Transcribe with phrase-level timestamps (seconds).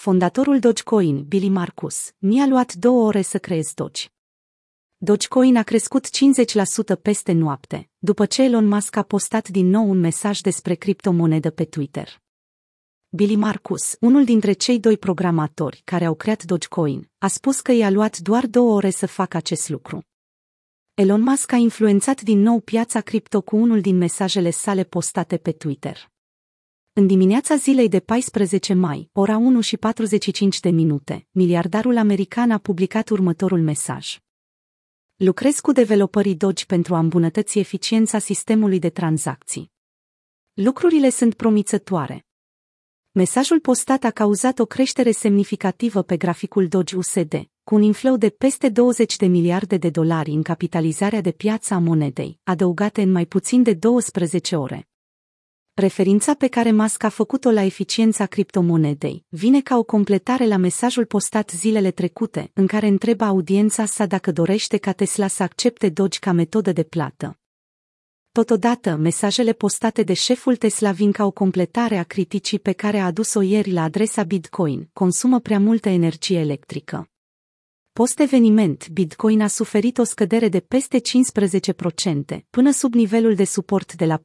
[0.00, 4.06] Fondatorul Dogecoin, Billy Marcus, mi-a luat două ore să creez Doge.
[4.96, 6.08] Dogecoin a crescut
[6.96, 11.50] 50% peste noapte, după ce Elon Musk a postat din nou un mesaj despre criptomonedă
[11.50, 12.22] pe Twitter.
[13.08, 17.90] Billy Marcus, unul dintre cei doi programatori care au creat Dogecoin, a spus că i-a
[17.90, 20.04] luat doar două ore să facă acest lucru.
[20.94, 25.52] Elon Musk a influențat din nou piața cripto cu unul din mesajele sale postate pe
[25.52, 26.10] Twitter.
[26.92, 32.58] În dimineața zilei de 14 mai, ora 1 și 45 de minute, miliardarul american a
[32.58, 34.18] publicat următorul mesaj.
[35.16, 39.72] Lucrez cu developerii Doge pentru a îmbunătăți eficiența sistemului de tranzacții.
[40.52, 42.26] Lucrurile sunt promițătoare.
[43.10, 48.28] Mesajul postat a cauzat o creștere semnificativă pe graficul Doge USD, cu un inflow de
[48.28, 53.26] peste 20 de miliarde de dolari în capitalizarea de piață a monedei, adăugate în mai
[53.26, 54.89] puțin de 12 ore.
[55.80, 61.04] Referința pe care Musk a făcut-o la eficiența criptomonedei vine ca o completare la mesajul
[61.04, 66.18] postat zilele trecute, în care întreba audiența sa dacă dorește ca Tesla să accepte Doge
[66.18, 67.38] ca metodă de plată.
[68.32, 73.04] Totodată, mesajele postate de șeful Tesla vin ca o completare a criticii pe care a
[73.04, 77.09] adus-o ieri la adresa Bitcoin, consumă prea multă energie electrică.
[77.92, 81.00] Post-eveniment, Bitcoin a suferit o scădere de peste
[82.34, 84.20] 15%, până sub nivelul de suport de la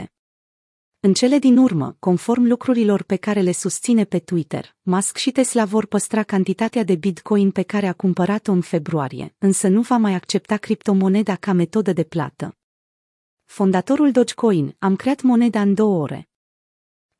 [0.00, 0.04] 48.500.
[1.00, 5.64] În cele din urmă, conform lucrurilor pe care le susține pe Twitter, Musk și Tesla
[5.64, 10.14] vor păstra cantitatea de Bitcoin pe care a cumpărat-o în februarie, însă nu va mai
[10.14, 12.56] accepta criptomoneda ca metodă de plată.
[13.44, 16.29] Fondatorul Dogecoin, am creat moneda în două ore.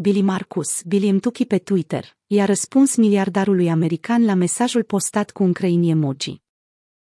[0.00, 5.52] Billy Marcus, Billy Mtuki pe Twitter, i-a răspuns miliardarului american la mesajul postat cu un
[5.52, 6.42] crein emoji.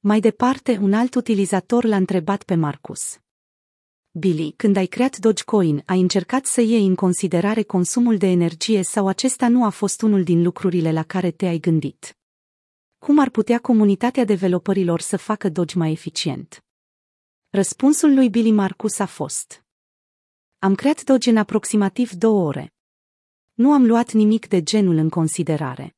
[0.00, 3.18] Mai departe, un alt utilizator l-a întrebat pe Marcus.
[4.10, 9.08] Billy, când ai creat Dogecoin, ai încercat să iei în considerare consumul de energie sau
[9.08, 12.16] acesta nu a fost unul din lucrurile la care te-ai gândit?
[12.98, 16.64] Cum ar putea comunitatea developerilor să facă Doge mai eficient?
[17.50, 19.64] Răspunsul lui Billy Marcus a fost
[20.64, 22.73] am creat Doge în aproximativ două ore.
[23.54, 25.93] Nu am luat nimic de genul în considerare.